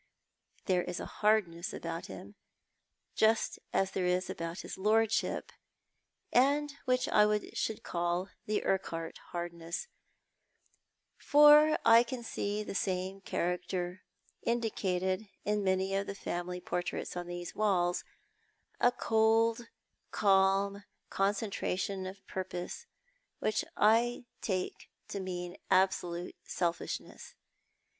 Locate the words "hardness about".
1.05-2.07